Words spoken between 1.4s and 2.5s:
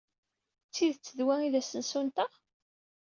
d asensu-nteɣ?